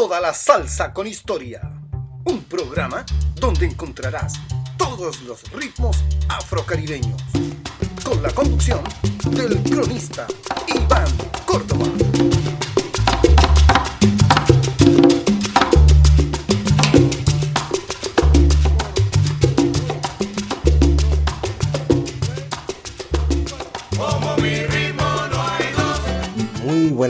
[0.00, 1.60] Toda la salsa con historia.
[2.24, 3.04] Un programa
[3.34, 4.32] donde encontrarás
[4.78, 5.94] todos los ritmos
[6.26, 7.20] afrocaribeños.
[8.02, 8.82] Con la conducción
[9.26, 10.26] del cronista
[10.68, 11.04] Iván
[11.44, 11.84] Córdoba.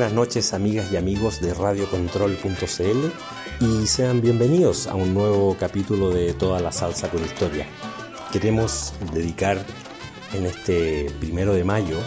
[0.00, 3.04] Buenas noches amigas y amigos de radiocontrol.cl
[3.60, 7.66] y sean bienvenidos a un nuevo capítulo de Toda la Salsa con Historia.
[8.32, 9.62] Queremos dedicar
[10.32, 11.98] en este primero de mayo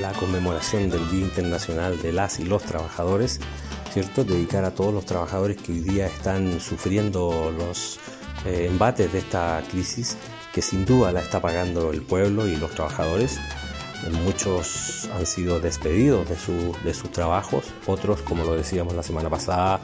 [0.00, 3.38] la conmemoración del Día Internacional de las y los Trabajadores,
[3.92, 4.24] ¿cierto?
[4.24, 7.98] Dedicar a todos los trabajadores que hoy día están sufriendo los
[8.46, 10.16] eh, embates de esta crisis
[10.54, 13.38] que sin duda la está pagando el pueblo y los trabajadores.
[14.24, 19.30] Muchos han sido despedidos de, su, de sus trabajos, otros, como lo decíamos la semana
[19.30, 19.80] pasada,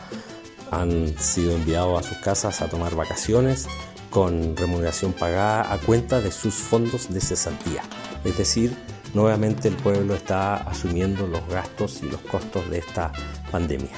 [0.70, 3.67] han sido enviados a sus casas a tomar vacaciones
[4.11, 7.83] con remuneración pagada a cuenta de sus fondos de cesantía.
[8.25, 8.77] Es decir,
[9.14, 13.12] nuevamente el pueblo está asumiendo los gastos y los costos de esta
[13.51, 13.91] pandemia.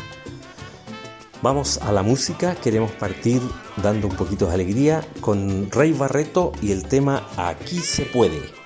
[1.43, 3.43] Vamos a la música, queremos partir
[3.83, 8.64] dando un poquito de alegría con Rey Barreto y el tema Aquí se puede.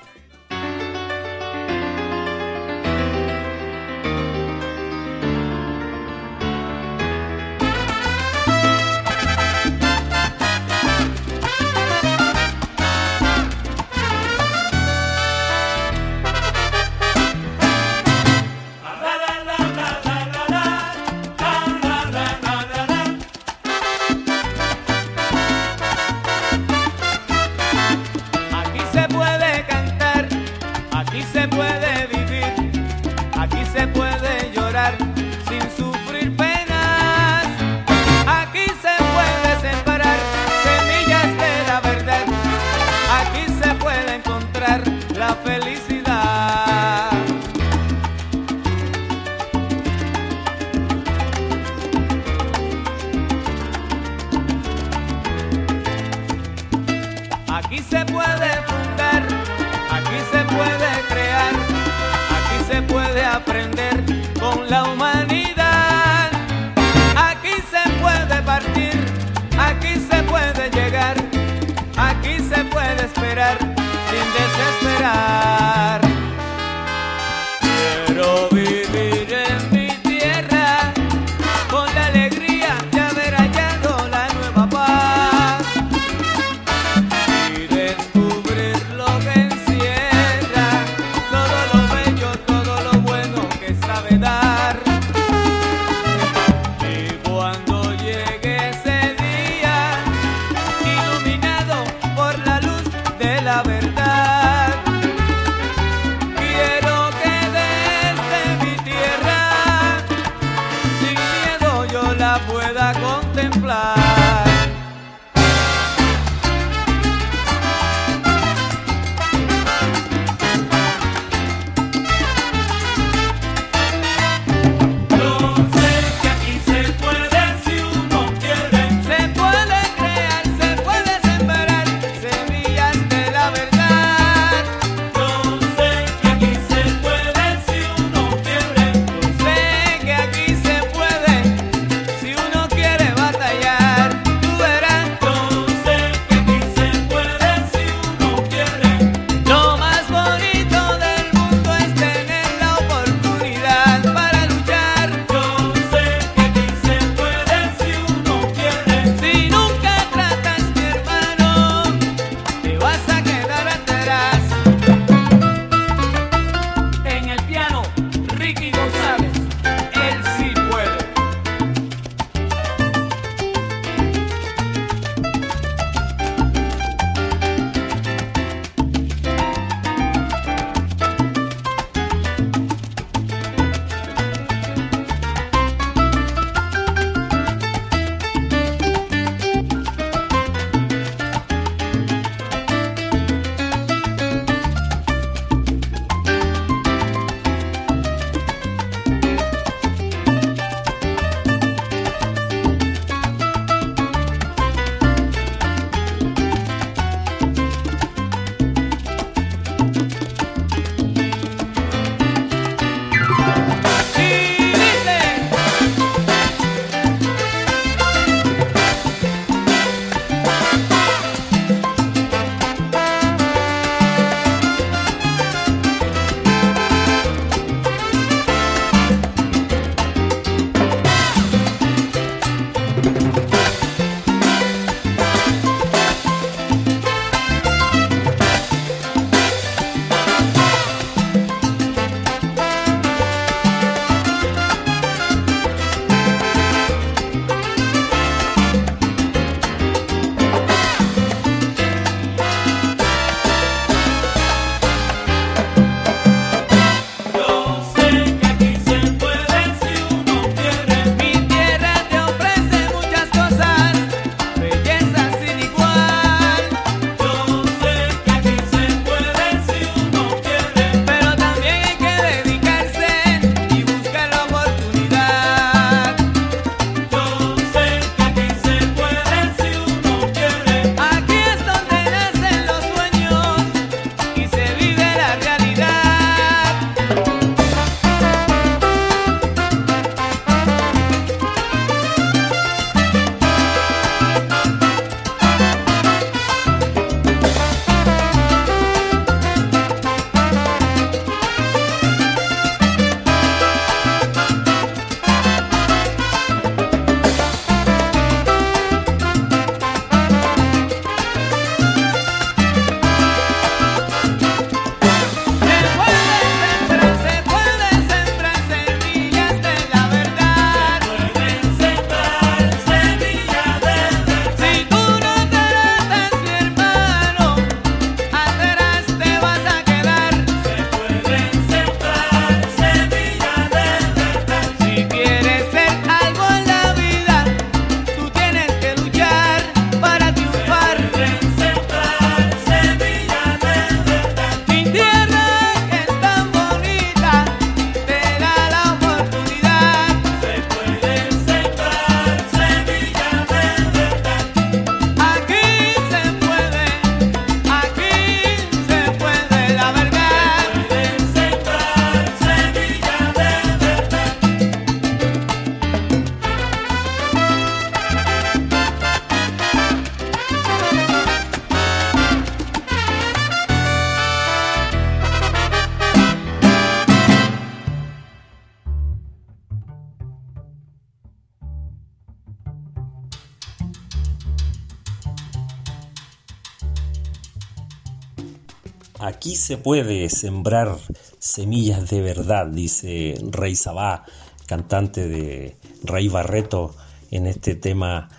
[389.68, 390.96] se puede sembrar
[391.38, 394.24] semillas de verdad, dice Rey Sabá,
[394.64, 396.94] cantante de Rey Barreto,
[397.30, 398.30] en este tema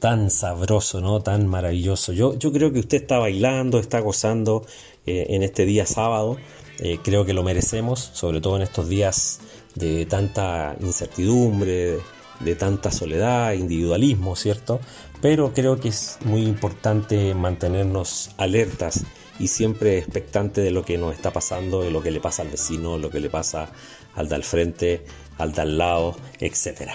[0.00, 1.20] tan sabroso, ¿no?
[1.20, 2.12] Tan maravilloso.
[2.12, 4.66] Yo, yo creo que usted está bailando, está gozando
[5.06, 6.38] eh, en este día sábado.
[6.80, 9.38] Eh, creo que lo merecemos, sobre todo en estos días
[9.76, 11.98] de tanta incertidumbre, de,
[12.40, 14.80] de tanta soledad, individualismo, ¿cierto?
[15.20, 19.04] Pero creo que es muy importante mantenernos alertas
[19.38, 22.48] y siempre expectante de lo que nos está pasando, de lo que le pasa al
[22.48, 23.70] vecino, lo que le pasa
[24.14, 25.04] al de al frente,
[25.38, 26.90] al de al lado, etc.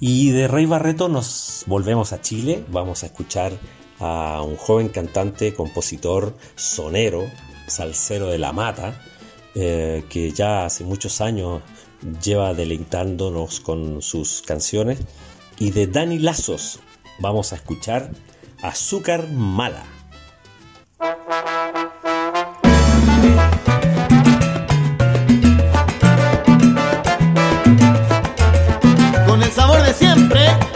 [0.00, 3.52] Y de Rey Barreto nos volvemos a Chile, vamos a escuchar
[3.98, 7.24] a un joven cantante, compositor, sonero,
[7.66, 9.00] salsero de la mata,
[9.54, 11.62] eh, que ya hace muchos años
[12.22, 14.98] lleva deleitándonos con sus canciones.
[15.58, 16.80] Y de Dani Lazos
[17.18, 18.10] vamos a escuchar
[18.62, 19.97] Azúcar Mala.
[20.98, 21.06] Con
[29.42, 30.67] el sabor de siempre.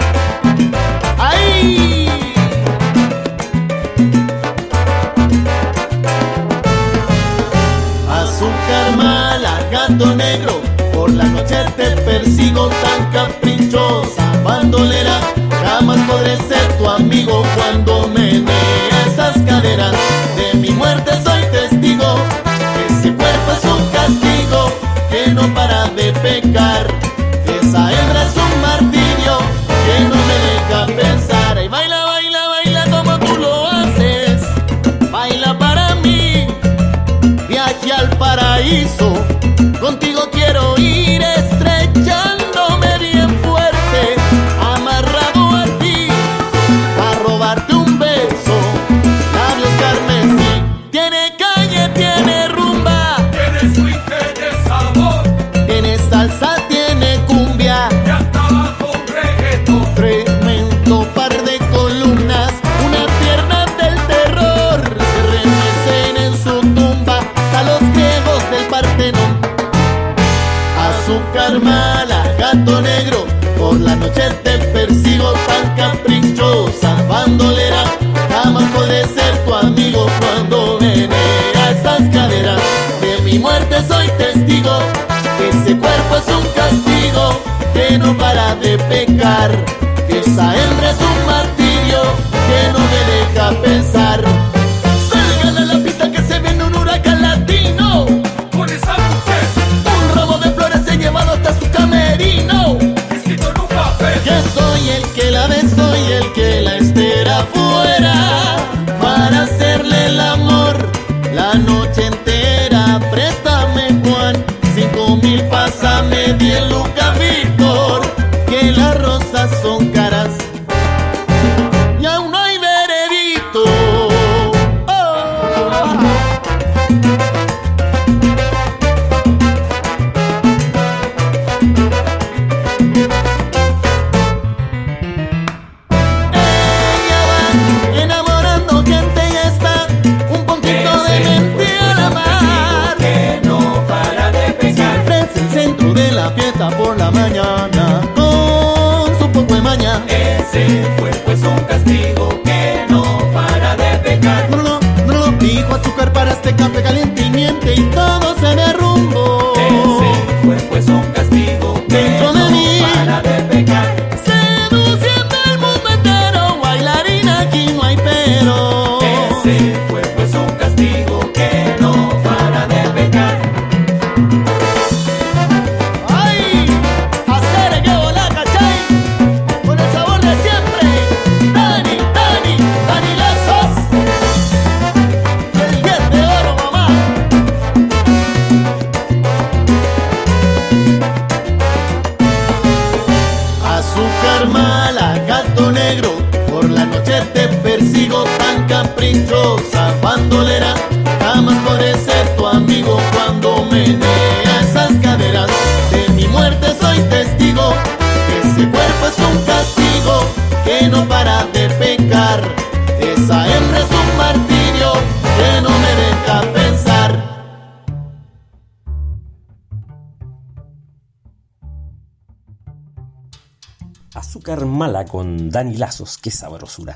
[224.52, 226.94] Carmala con Dani Lazos, qué sabrosura.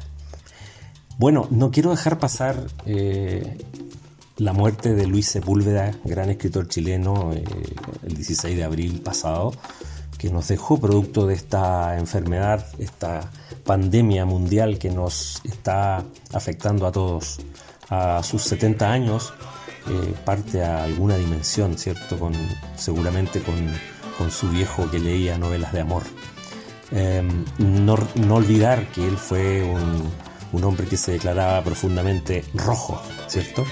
[1.17, 3.57] Bueno, no quiero dejar pasar eh,
[4.37, 7.43] la muerte de Luis Sepúlveda, gran escritor chileno, eh,
[8.03, 9.55] el 16 de abril pasado,
[10.19, 13.31] que nos dejó producto de esta enfermedad, esta
[13.65, 17.39] pandemia mundial que nos está afectando a todos.
[17.89, 19.33] A sus 70 años
[19.89, 22.19] eh, parte a alguna dimensión, ¿cierto?
[22.19, 22.35] Con,
[22.77, 23.55] seguramente con,
[24.19, 26.03] con su viejo que leía novelas de amor.
[26.93, 33.65] Em, no, no, olvidar que él fue un, hombre que se declaraba profundamente rojo, ¿cierto?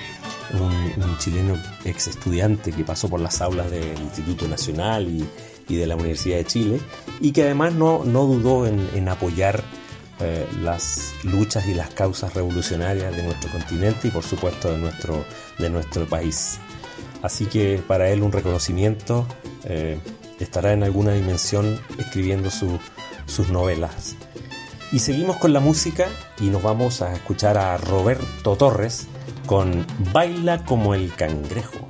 [0.53, 5.27] Un, un, chileno ex estudiante que pasó por las aulas del Instituto Nacional y,
[5.67, 6.81] de la Universidad de Chile
[7.21, 9.65] y que además no, no dudó en, en apoyar
[10.21, 15.25] eh, las luchas y las causas revolucionarias de nuestro continente y por supuesto de nuestro,
[15.59, 16.59] de nuestro país.
[17.21, 19.27] Así que para él un reconocimiento
[19.65, 19.99] eh,
[20.41, 22.79] estará en alguna dimensión escribiendo su,
[23.27, 24.17] sus novelas.
[24.93, 26.07] Y seguimos con la música
[26.41, 29.09] y nos vamos a escuchar a Roberto Torres
[29.47, 31.84] con Baila como el cangrejo.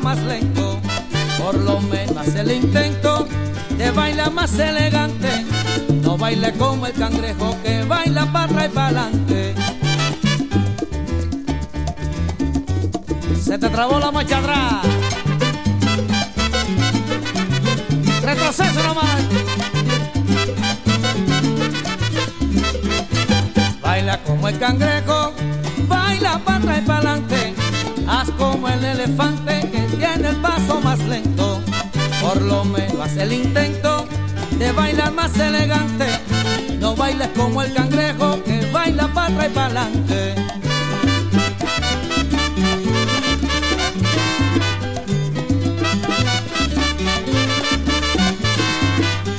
[0.00, 0.78] Más lento,
[1.38, 3.26] por lo menos el intento
[3.76, 5.44] de baila más elegante,
[6.02, 9.54] no baile como el cangrejo que baila para y para adelante.
[13.42, 14.86] Se te trabó la marcha atrás.
[18.22, 19.22] Retroceso nomás.
[23.82, 25.32] Baila como el cangrejo,
[25.88, 27.54] baila para y para adelante.
[28.06, 29.61] Haz como el elefante
[30.32, 31.60] el paso más lento.
[32.20, 34.06] Por lo menos haz el intento
[34.58, 36.06] de bailar más elegante.
[36.80, 40.34] No bailes como el cangrejo que baila para atrás y para adelante.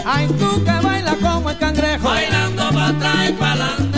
[0.06, 2.04] Ay, tú que bailas como el cangrejo.
[2.08, 3.93] Bailando para atrás y para adelante.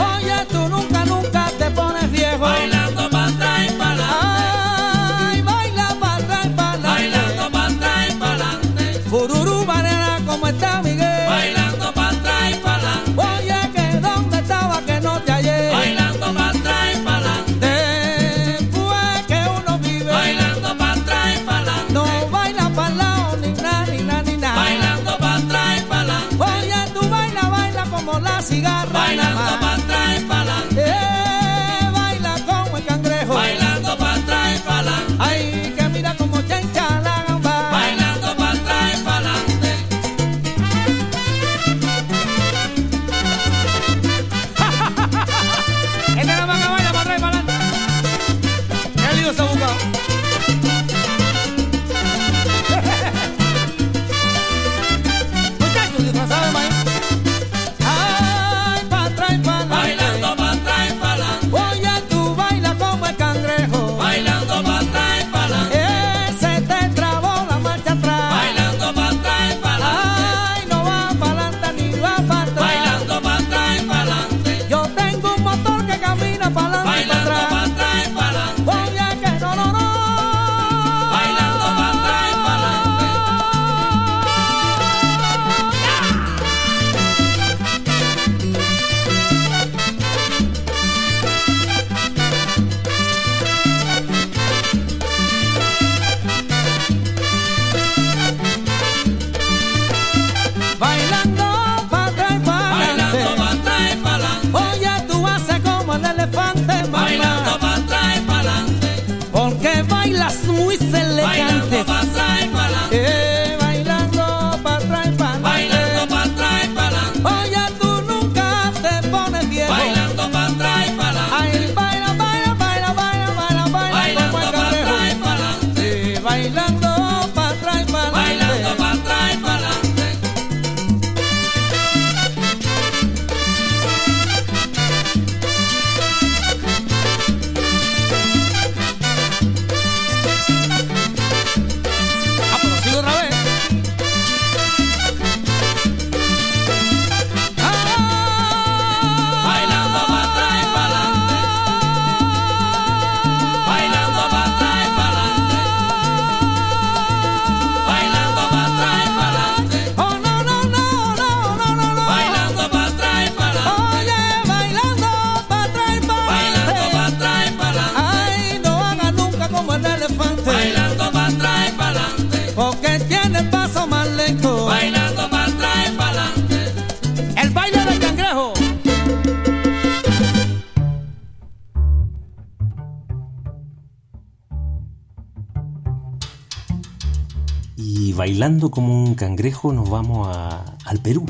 [188.46, 191.26] Y bailando como un cangrejo nos vamos a- al Perú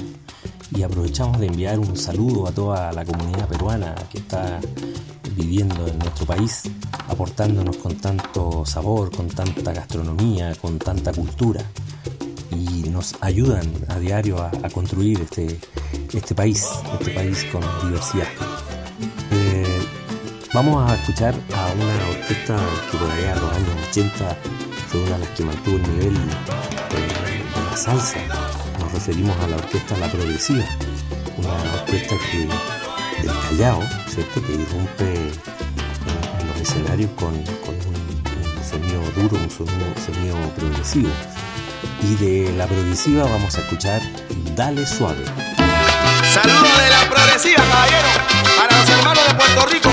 [0.75, 4.59] y aprovechamos de enviar un saludo a toda la comunidad peruana que está
[5.33, 6.63] viviendo en nuestro país,
[7.07, 11.63] aportándonos con tanto sabor, con tanta gastronomía, con tanta cultura
[12.51, 15.57] y nos ayudan a diario a, a construir este,
[16.13, 16.67] este país,
[16.99, 18.27] este país con diversidad.
[19.31, 19.79] Eh,
[20.53, 22.57] vamos a escuchar a una orquesta
[22.91, 24.37] que por allá en los años 80
[24.89, 26.13] fue una de las que mantuvo el nivel
[27.75, 28.17] salsa.
[28.79, 30.63] Nos referimos a la orquesta La Progresiva,
[31.37, 32.47] una orquesta que
[33.21, 34.41] del Callao, ¿cierto?
[34.41, 35.31] que irrumpe
[36.47, 41.09] los escenarios con, un, un sonido duro, un sonido, sonido progresivo.
[42.01, 44.01] Y de la progresiva vamos a escuchar
[44.55, 45.23] Dale Suave.
[46.33, 48.07] Saludos de la progresiva, caballero,
[48.57, 49.89] para los hermanos de Puerto Rico,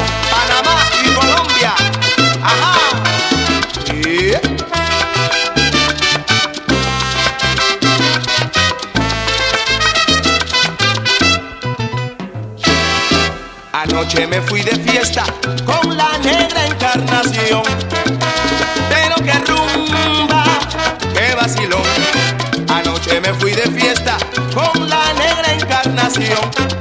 [14.13, 15.25] Anoche me fui de fiesta
[15.65, 17.63] con la negra encarnación.
[18.91, 20.45] Pero que rumba,
[21.15, 21.81] que vacilón.
[22.69, 24.19] Anoche me fui de fiesta
[24.53, 26.72] con la negra encarnación.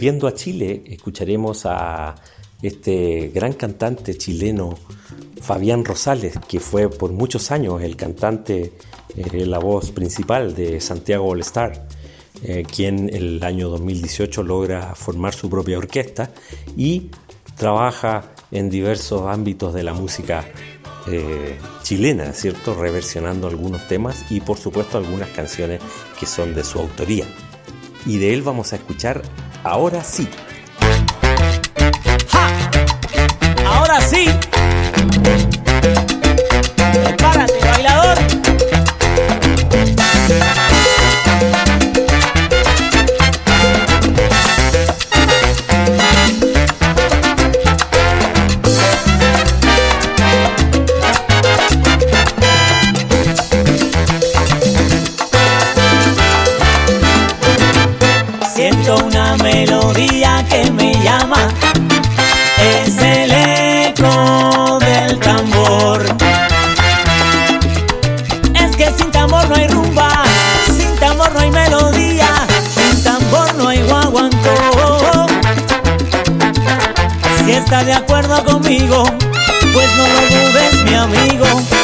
[0.00, 2.14] Volviendo a Chile, escucharemos a
[2.62, 4.78] este gran cantante chileno
[5.42, 8.72] Fabián Rosales, que fue por muchos años el cantante,
[9.14, 11.86] eh, la voz principal de Santiago All Star,
[12.42, 16.30] eh, quien el año 2018 logra formar su propia orquesta
[16.78, 17.10] y
[17.54, 20.46] trabaja en diversos ámbitos de la música
[21.08, 22.74] eh, chilena, ¿cierto?
[22.74, 25.82] Reversionando algunos temas y por supuesto algunas canciones
[26.18, 27.26] que son de su autoría
[28.06, 29.22] y de él vamos a escuchar
[29.62, 30.28] Ahora sí.
[33.66, 34.26] Ahora sí.
[37.04, 37.49] Prepárate,
[78.28, 79.04] conmigo,
[79.72, 81.79] pues no lo dudes, mi amigo.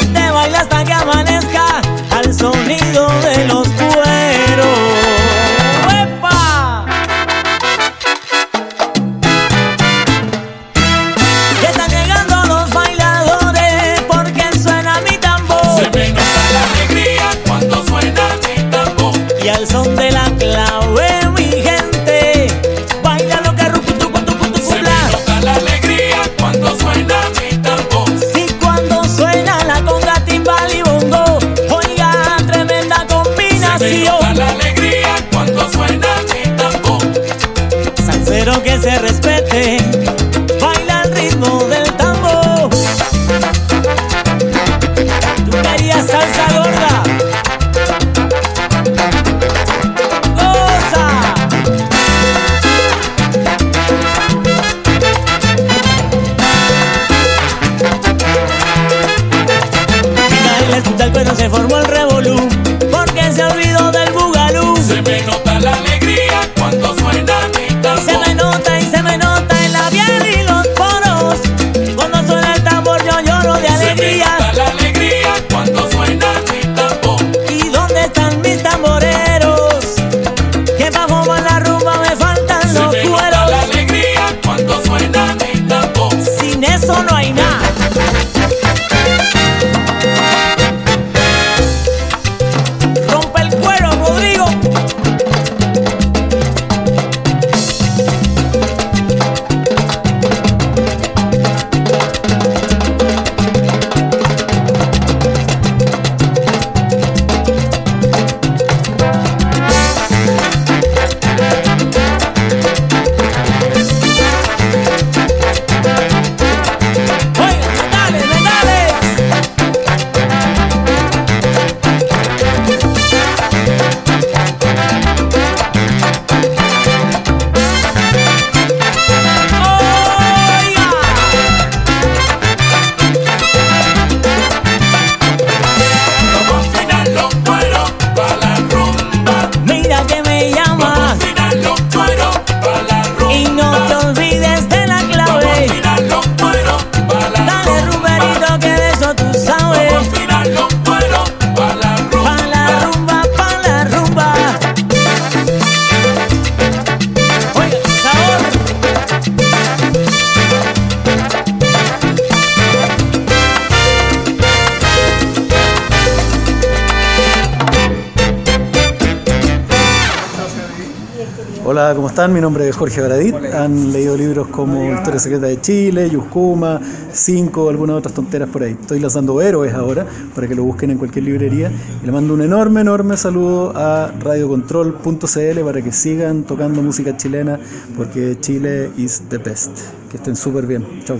[172.17, 172.33] Están?
[172.33, 173.35] Mi nombre es Jorge Baradit.
[173.53, 176.81] Han leído libros como Historia Secreta de Chile, Yuscuma,
[177.13, 178.71] Cinco, algunas otras tonteras por ahí.
[178.71, 180.03] Estoy lanzando Héroes ahora
[180.33, 181.71] para que lo busquen en cualquier librería.
[182.01, 187.59] Y le mando un enorme, enorme saludo a radiocontrol.cl para que sigan tocando música chilena
[187.95, 189.77] porque Chile is the best.
[190.09, 191.03] Que estén súper bien.
[191.05, 191.19] Chau.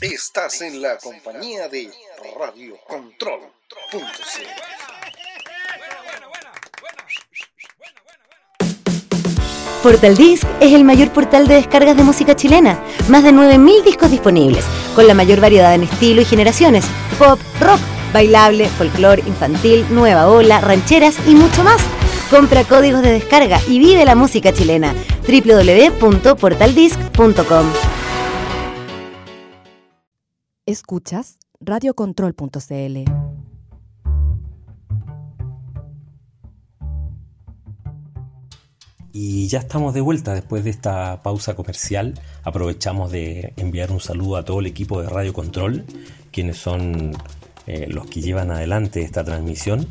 [0.00, 1.90] Estás en la compañía de
[2.38, 2.76] Radio
[9.80, 9.82] Control.cl.
[9.82, 12.78] Portal Disc es el mayor portal de descargas de música chilena.
[13.08, 14.64] Más de 9.000 discos disponibles,
[14.94, 16.84] con la mayor variedad en estilo y generaciones.
[17.18, 17.80] Pop, rock,
[18.12, 21.80] bailable, folclore, infantil, nueva ola, rancheras y mucho más.
[22.30, 24.94] Compra códigos de descarga y vive la música chilena.
[25.26, 27.66] www.portaldisc.com
[30.66, 33.39] Escuchas radiocontrol.cl.
[39.12, 42.14] Y ya estamos de vuelta después de esta pausa comercial.
[42.44, 45.84] Aprovechamos de enviar un saludo a todo el equipo de Radio Control,
[46.30, 47.12] quienes son
[47.66, 49.88] eh, los que llevan adelante esta transmisión.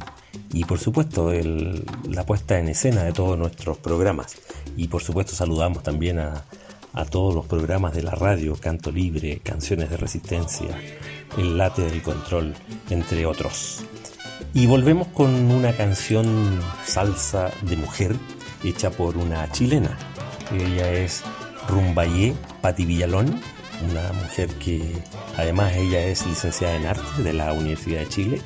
[0.54, 4.38] Y por supuesto la puesta en escena de todos nuestros programas.
[4.78, 6.46] Y por supuesto saludamos también a,
[6.94, 10.70] a todos los programas de la radio, Canto Libre, Canciones de Resistencia,
[11.38, 12.54] El Late del Control,
[12.90, 13.84] entre otros.
[14.54, 18.16] Y volvemos con una canción salsa de mujer
[18.64, 19.98] hecha por una chilena.
[20.52, 21.24] Ella es
[21.68, 23.42] Rumbayé Pati Villalón,
[23.90, 24.98] una mujer que
[25.38, 28.42] además ella es licenciada en arte de la Universidad de Chile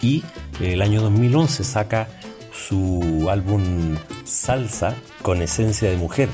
[0.00, 0.22] y
[0.60, 2.08] el año 2011 saca
[2.52, 6.28] su álbum Salsa con esencia de mujer,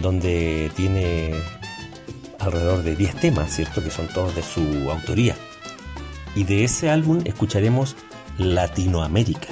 [0.00, 1.34] donde tiene
[2.38, 3.82] alrededor de 10 temas, ¿cierto?
[3.82, 5.36] Que son todos de su autoría.
[6.34, 7.96] Y de ese álbum escucharemos
[8.38, 9.48] Latinoamérica.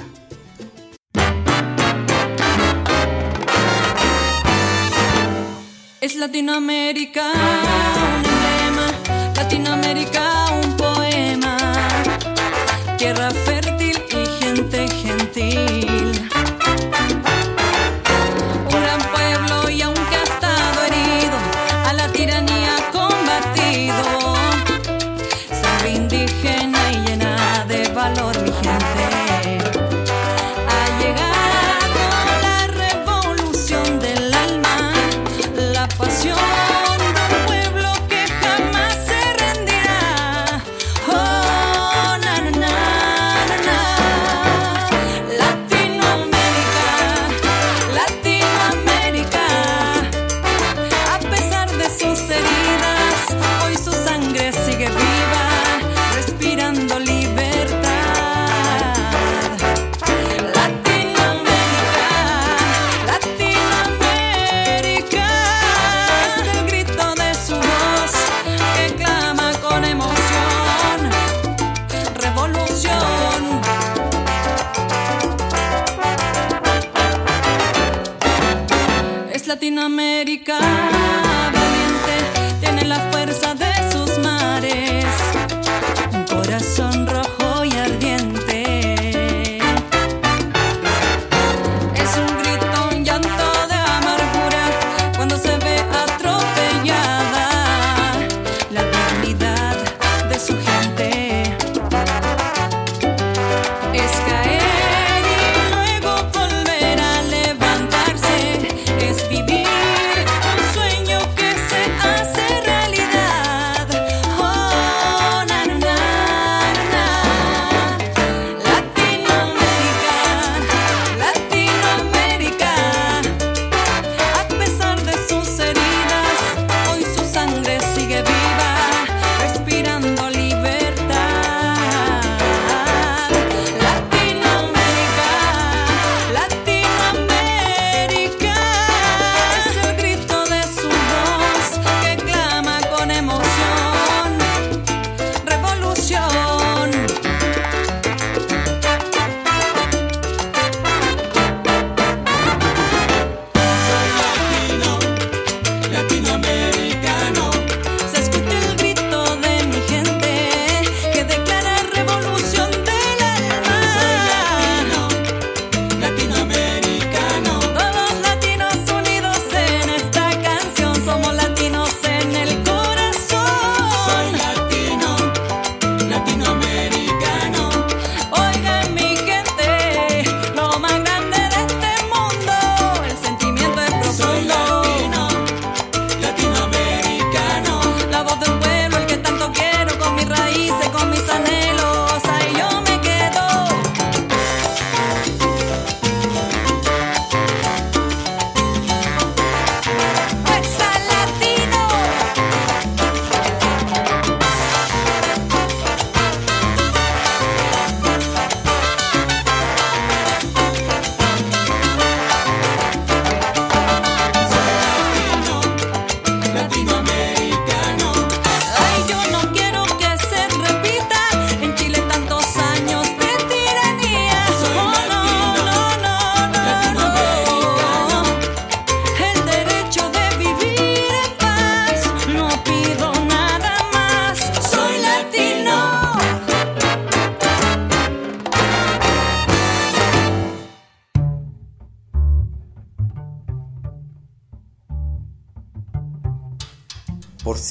[6.07, 10.45] Es Latinoamérica un emblema, Latinoamérica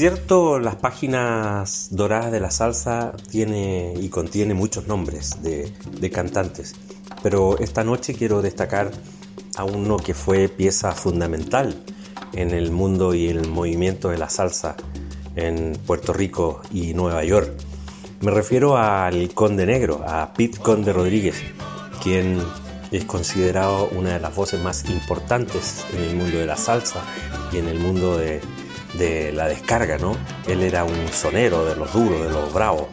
[0.09, 6.77] cierto, las páginas doradas de la salsa tiene y contiene muchos nombres de, cantantes,
[7.25, 8.93] pero esta noche quiero destacar
[9.57, 11.83] a uno que fue pieza fundamental
[12.35, 14.77] en el mundo y el movimiento de la salsa
[15.35, 17.51] en Puerto Rico y Nueva York.
[18.21, 21.35] Me refiero al Conde Negro, a Pete Conde Rodríguez,
[22.01, 22.41] quien
[22.93, 27.01] es considerado una de las voces más importantes en el mundo de la salsa
[27.53, 28.41] y en el mundo de,
[28.99, 30.17] de la descarga, ¿no?
[30.47, 32.87] Él era un sonero de los duros, de los bravos.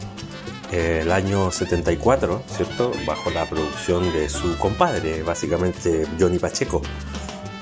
[0.72, 2.92] El año 74, ¿cierto?
[3.06, 6.82] Bajo la producción de su compadre, básicamente Johnny Pacheco,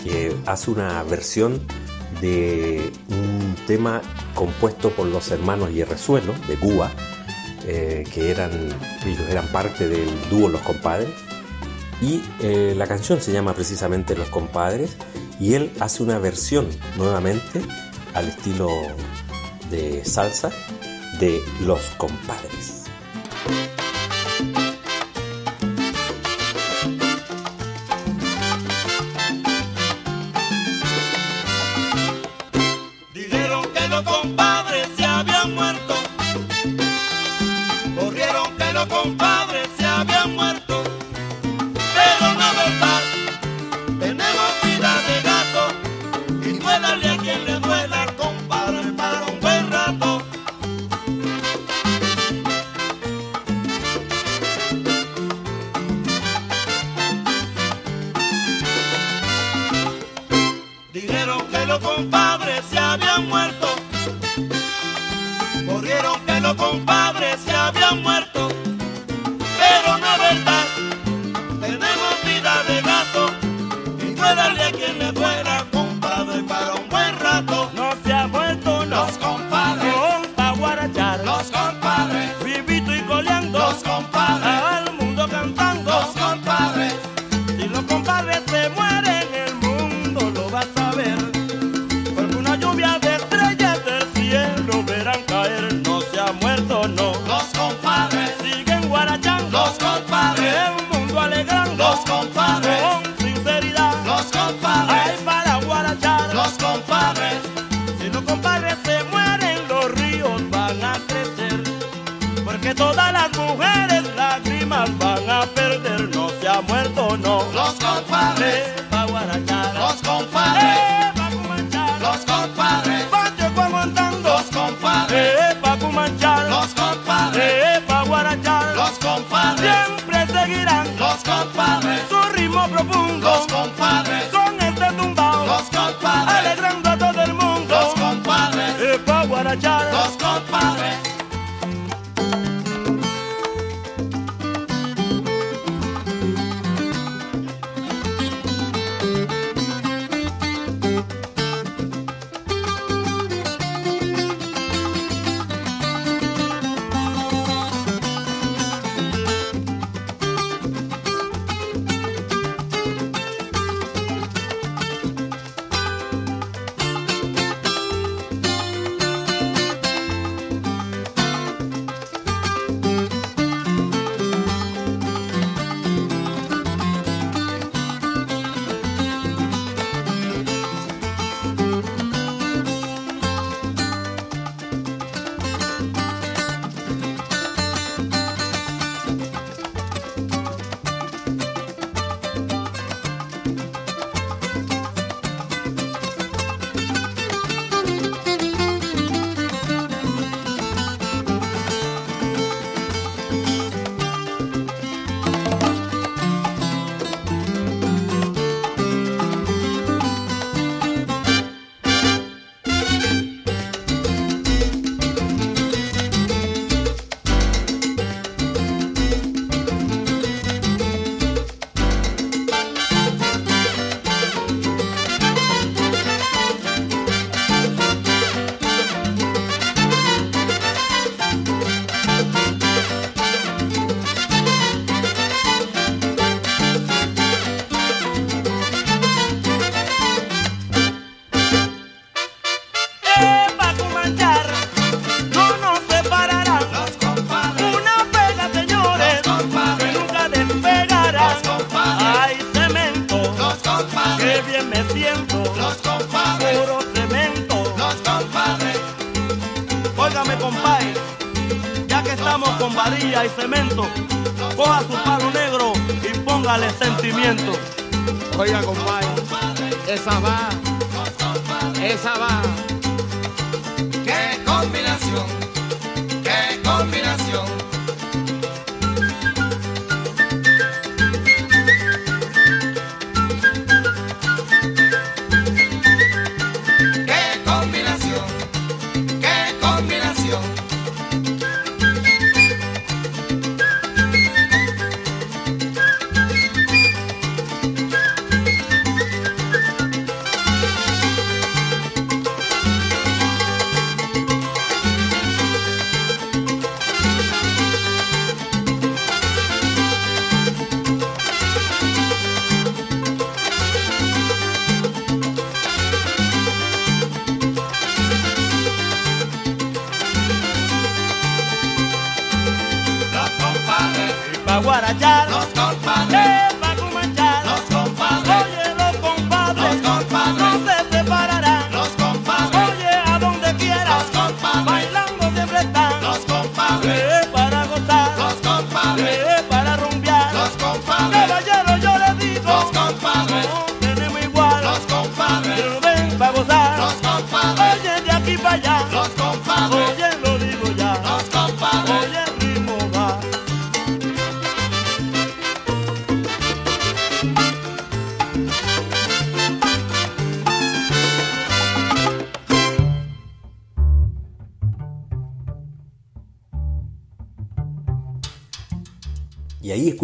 [0.03, 1.61] que hace una versión
[2.21, 4.01] de un tema
[4.35, 6.91] compuesto por los hermanos Hierrezuelo de Cuba,
[7.67, 8.51] eh, que eran,
[9.05, 11.11] ellos eran parte del dúo Los Compadres.
[12.01, 14.97] Y eh, la canción se llama precisamente Los Compadres
[15.39, 17.63] y él hace una versión nuevamente
[18.15, 18.69] al estilo
[19.71, 20.51] de salsa
[21.19, 22.85] de los compadres.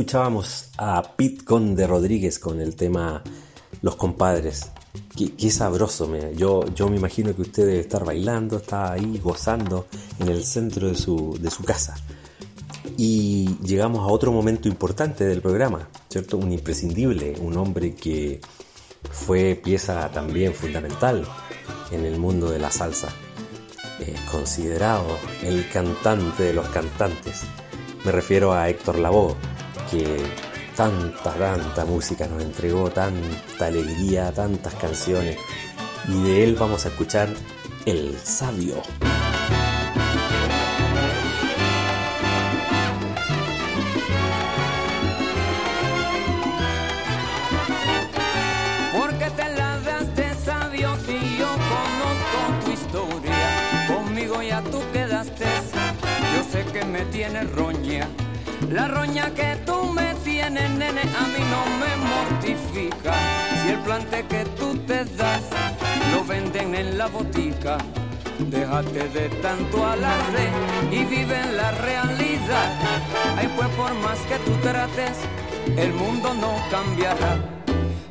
[0.09, 3.22] Escuchábamos a Pete Conde Rodríguez con el tema
[3.82, 4.70] Los compadres.
[5.14, 9.20] Qué, qué sabroso, me- yo, yo me imagino que usted debe estar bailando, está ahí
[9.22, 9.84] gozando
[10.18, 11.94] en el centro de su, de su casa.
[12.96, 16.38] Y llegamos a otro momento importante del programa, ¿cierto?
[16.38, 18.40] Un imprescindible, un hombre que
[19.11, 21.26] fue pieza también fundamental
[21.90, 23.09] en el mundo de la salsa.
[24.32, 25.04] Considerado
[25.42, 27.42] el cantante de los cantantes.
[28.06, 29.34] Me refiero a Héctor Lavoe,
[29.91, 30.22] que
[30.76, 35.36] tanta, tanta música nos entregó, tanta alegría, tantas canciones.
[36.09, 37.28] Y de él vamos a escuchar
[37.84, 38.82] El Sabio.
[48.97, 53.86] Porque te la das de sabio si yo conozco tu historia.
[53.89, 55.47] Conmigo ya tú quedaste.
[56.34, 58.09] Yo sé que me tienes roña.
[58.70, 59.57] La roña que
[61.01, 63.14] a mí no me mortifica.
[63.62, 65.42] Si el plante que tú te das
[66.12, 67.78] lo venden en la botica.
[68.38, 70.49] Déjate de tanto alarde
[70.92, 72.68] y vive en la realidad.
[73.36, 75.18] Ay, pues por más que tú trates,
[75.76, 77.36] el mundo no cambiará.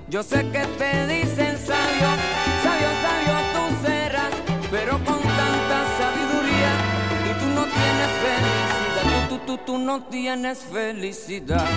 [0.09, 2.09] Yo sé que te dicen sabio,
[2.63, 4.33] sabio, sabio tú serás,
[4.69, 6.71] pero con tanta sabiduría
[7.29, 11.67] y tú no tienes felicidad, tú, tú, tú, tú no tienes felicidad.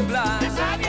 [0.00, 0.79] Es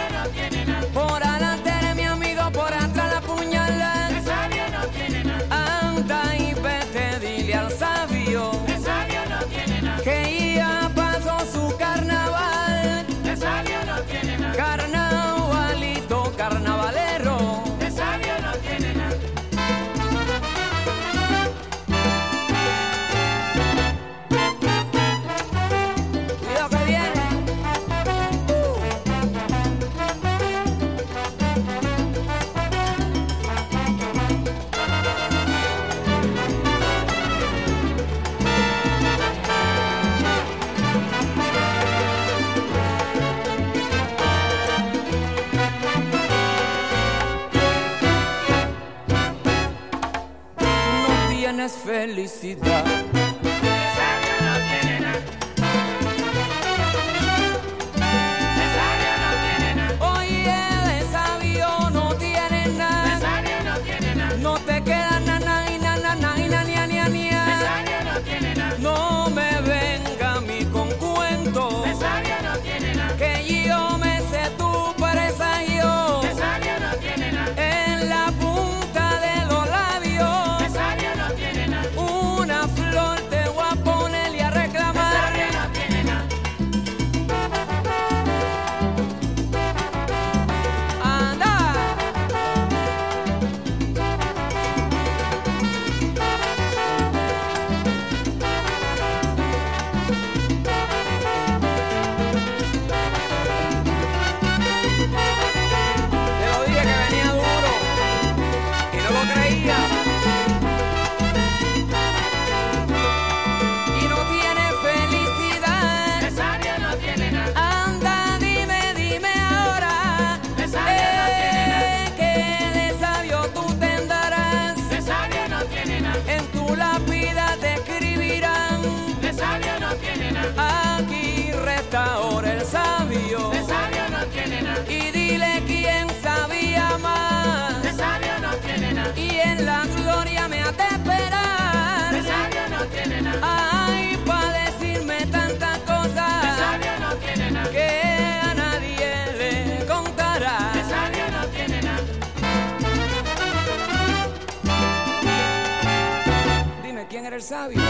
[157.51, 157.81] sabio.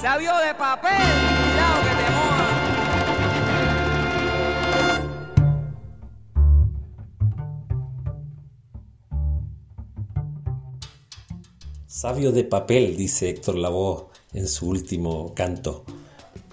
[0.00, 0.92] Sabio de papel,
[1.42, 2.48] cuidado que te moja.
[11.86, 15.84] Sabio de papel, dice Héctor Lavoe en su último canto.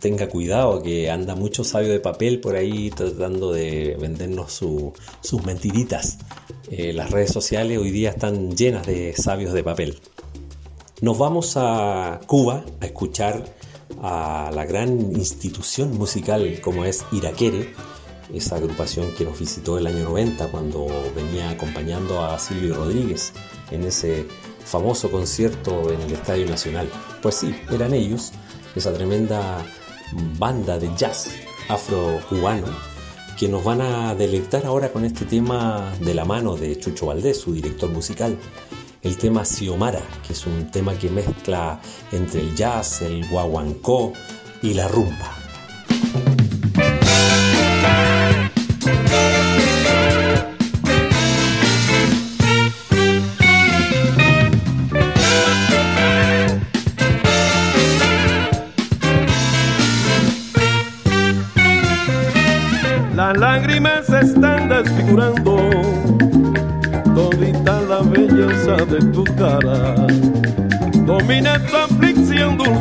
[0.05, 5.43] Tenga cuidado que anda mucho sabio de papel por ahí tratando de vendernos su- sus
[5.45, 6.19] mentiritas.
[6.69, 9.97] Eh, las redes sociales hoy día están llenas de sabios de papel.
[11.01, 13.45] Nos vamos a Cuba a escuchar
[13.99, 17.73] a la gran institución musical como es Iraquere,
[18.31, 20.85] esa agrupación que nos visitó el año 90 cuando
[21.15, 23.33] venía acompañando a Silvio Rodríguez
[23.71, 24.27] en ese
[24.63, 26.87] famoso concierto en el Estadio Nacional.
[27.23, 28.33] Pues sí, eran ellos,
[28.75, 29.65] esa tremenda
[30.37, 31.29] banda de jazz
[31.69, 32.67] afro-cubano
[33.37, 37.39] que nos van a deleitar ahora con este tema de la mano de Chucho Valdés,
[37.41, 38.37] su director musical.
[39.01, 41.79] El tema Xiomara, que es un tema que mezcla
[42.11, 44.13] entre el jazz, el guaguancó
[44.61, 45.44] y la rumba.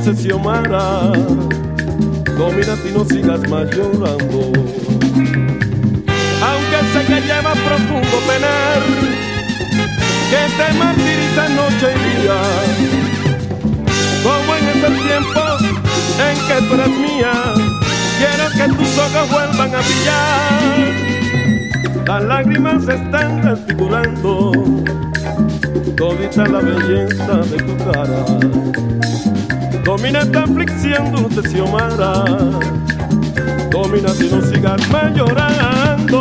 [0.05, 1.13] Dulce Xiomara.
[2.37, 4.53] Domina y no sigas más llorando.
[6.43, 8.83] Aunque sé que lleva profundo penar,
[10.31, 12.41] que te martiriza noche y día.
[14.23, 15.43] Como en ese tiempo
[16.19, 17.35] en que tú eres mía,
[18.19, 21.15] quiero que tus ojos vuelvan a brillar.
[22.07, 24.53] Las lágrimas se están desfigurando
[25.97, 28.25] todita la belleza de tu cara.
[29.85, 32.25] Domina esta aflicción, dulce Xiomara.
[33.71, 36.21] Domina si no sigas más llorando.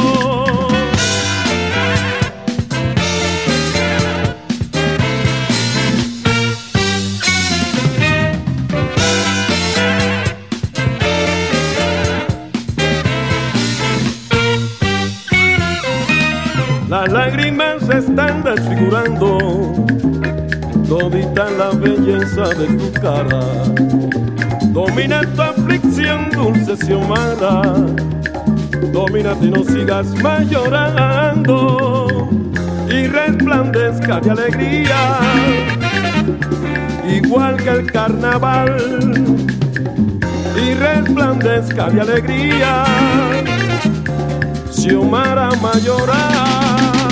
[16.90, 19.74] Las lágrimas se están desfigurando
[20.94, 23.42] todita la belleza de tu cara.
[24.78, 27.62] Domina tu aflicción, dulce Xiomara.
[28.92, 32.30] Domina y no sigas más llorando
[32.88, 35.00] y resplandezca de alegría,
[37.10, 38.78] igual que el carnaval.
[40.64, 42.84] Y resplandezca de alegría,
[44.72, 47.03] Xiomara Mayoral.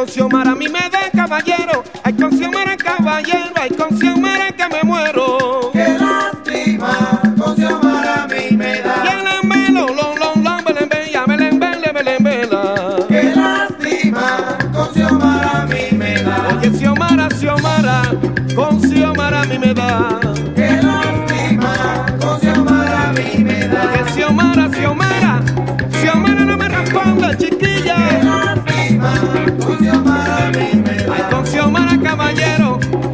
[0.00, 1.84] Con Xiomara a mí me da caballero.
[2.02, 3.52] Ay, con Xiomara caballero.
[3.54, 4.49] Ay, con Xiomara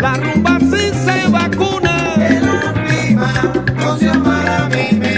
[0.01, 2.15] la rumba sí se vacuna.
[2.17, 3.33] El arriba,
[3.77, 5.16] no para mí.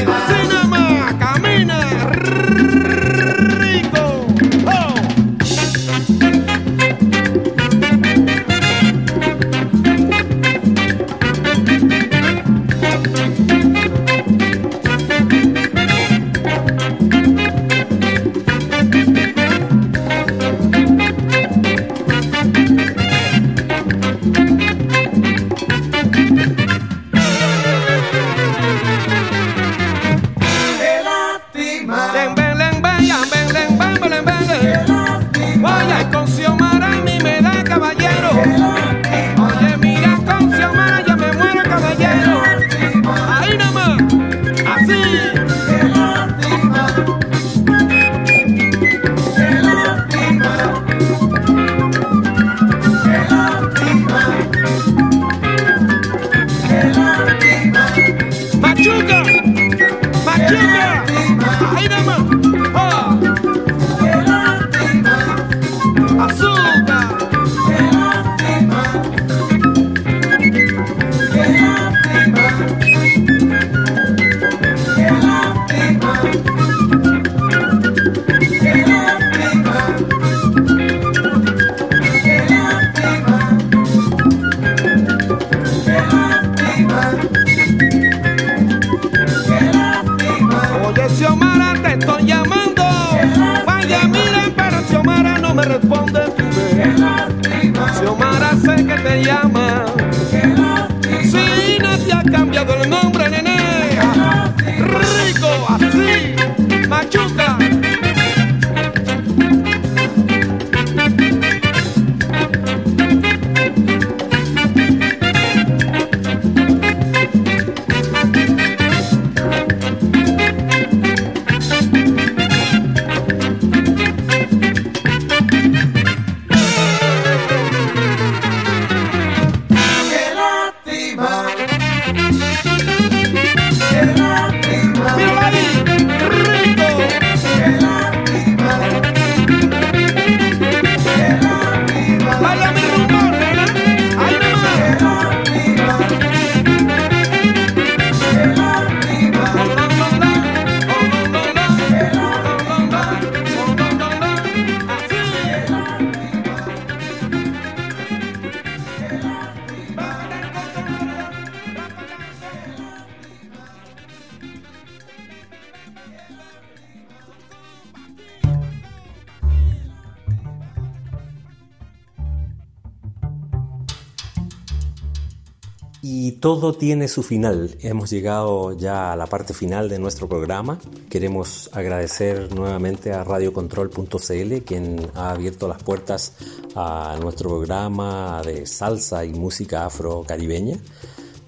[176.41, 177.77] Todo tiene su final.
[177.81, 180.79] Hemos llegado ya a la parte final de nuestro programa.
[181.11, 186.35] Queremos agradecer nuevamente a radiocontrol.cl quien ha abierto las puertas
[186.75, 190.77] a nuestro programa de salsa y música afro-caribeña.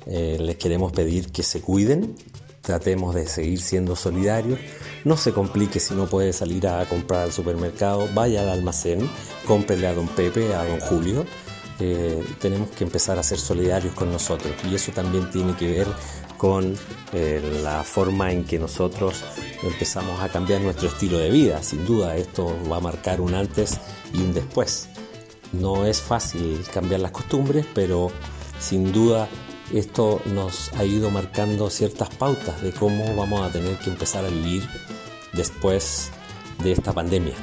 [0.07, 2.17] Eh, les queremos pedir que se cuiden,
[2.61, 4.59] tratemos de seguir siendo solidarios.
[5.05, 9.09] No se complique si no puede salir a comprar al supermercado, vaya al almacén,
[9.47, 11.25] cómprele a don Pepe, a don Julio.
[11.81, 15.87] Eh, tenemos que empezar a ser solidarios con nosotros y eso también tiene que ver
[16.37, 16.75] con
[17.13, 19.25] eh, la forma en que nosotros
[19.63, 21.63] empezamos a cambiar nuestro estilo de vida.
[21.63, 23.79] Sin duda esto va a marcar un antes
[24.13, 24.89] y un después.
[25.53, 28.11] No es fácil cambiar las costumbres, pero
[28.59, 29.29] sin duda
[29.73, 34.29] esto nos ha ido marcando ciertas pautas de cómo vamos a tener que empezar a
[34.29, 34.69] vivir
[35.33, 36.11] después
[36.63, 37.35] de esta pandemia.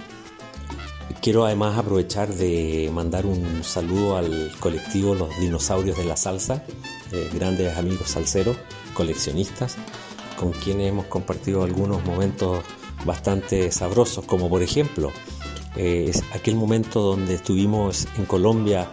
[1.21, 6.63] Quiero además aprovechar de mandar un saludo al colectivo Los Dinosaurios de la Salsa,
[7.11, 8.57] eh, grandes amigos salseros,
[8.93, 9.77] coleccionistas,
[10.37, 12.63] con quienes hemos compartido algunos momentos
[13.05, 15.11] bastante sabrosos, como por ejemplo
[15.75, 18.91] eh, aquel momento donde estuvimos en Colombia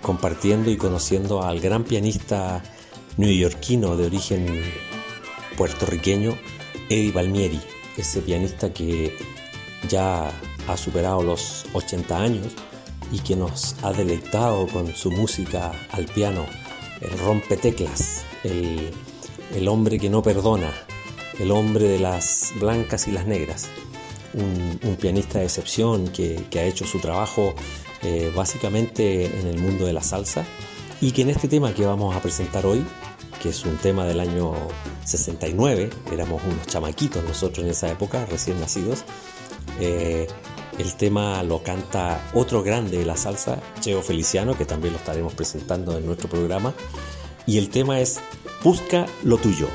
[0.00, 2.62] compartiendo y conociendo al gran pianista
[3.16, 4.62] neoyorquino de origen
[5.56, 6.36] puertorriqueño,
[6.88, 7.60] Eddie Palmieri,
[7.96, 9.16] ese pianista que
[9.88, 10.30] ya
[10.68, 12.46] ha superado los 80 años
[13.10, 16.46] y que nos ha deleitado con su música al piano,
[17.00, 18.90] el rompeteclas, el,
[19.54, 20.72] el hombre que no perdona,
[21.38, 23.68] el hombre de las blancas y las negras,
[24.34, 27.54] un, un pianista de excepción que, que, ha hecho su trabajo
[28.02, 30.44] eh, básicamente en el mundo de la salsa
[31.00, 32.84] y que en este tema que vamos a presentar hoy,
[33.42, 34.54] que es un tema del año
[35.04, 39.04] 69, éramos unos chamaquitos nosotros en esa época, recién nacidos,
[39.80, 40.28] eh,
[40.78, 45.34] el tema lo canta otro grande de la salsa, Cheo Feliciano, que también lo estaremos
[45.34, 46.72] presentando en nuestro programa.
[47.46, 48.20] Y el tema es
[48.62, 49.68] Busca lo tuyo.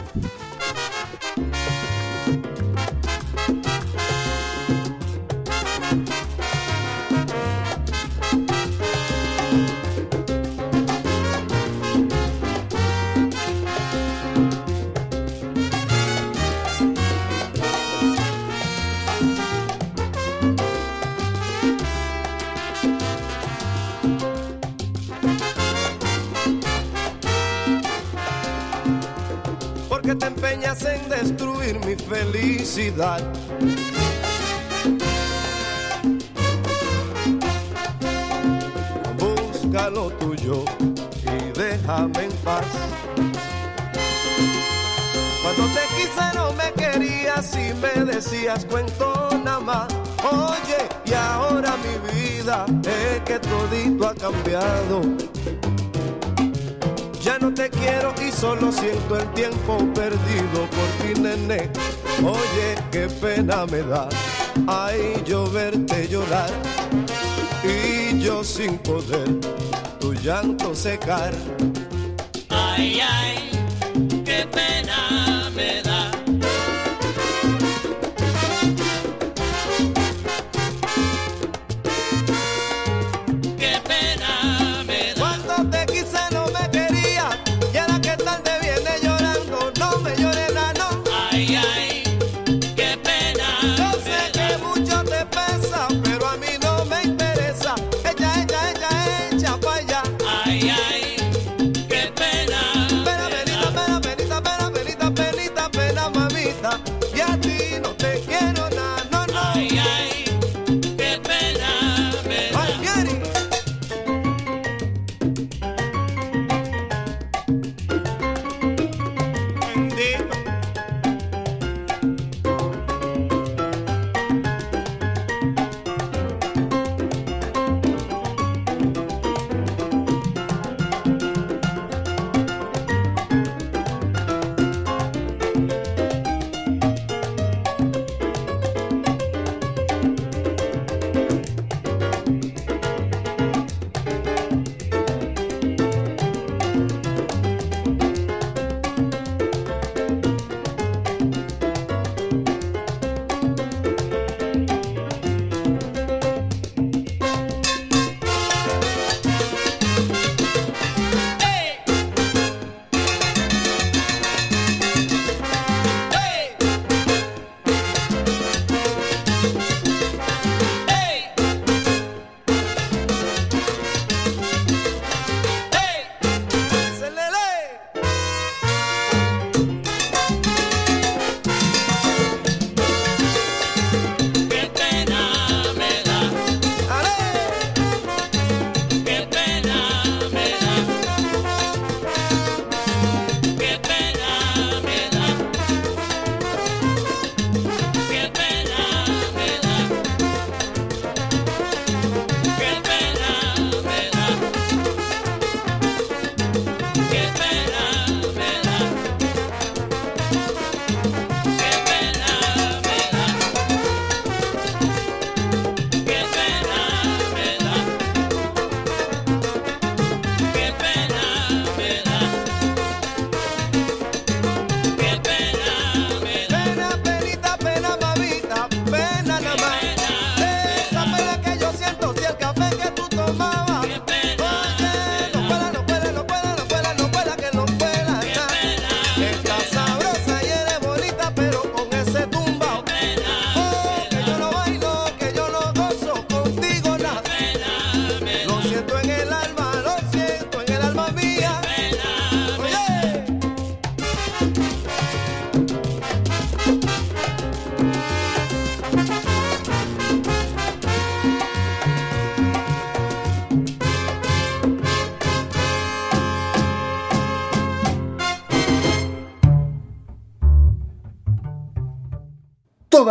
[57.21, 61.69] Ya no te quiero y solo siento el tiempo perdido por ti, nene.
[62.23, 64.09] Oye, qué pena me da,
[64.67, 66.49] ay, yo verte llorar
[67.63, 69.29] y yo sin poder
[69.99, 71.33] tu llanto secar.
[72.49, 73.36] Ay, ay,